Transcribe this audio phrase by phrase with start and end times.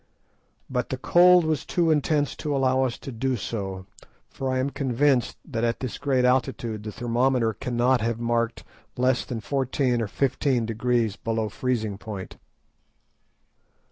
[0.67, 3.85] But the cold was too intense to allow us to do so,
[4.31, 8.63] for I am convinced that at this great altitude the thermometer cannot have marked
[8.97, 12.37] less than fourteen or fifteen degrees below freezing point.